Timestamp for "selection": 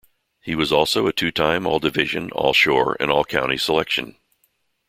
3.57-4.15